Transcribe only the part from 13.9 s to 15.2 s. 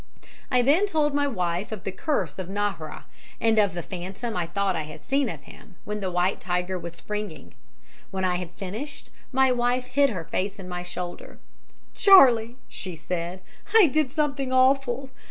did something awful.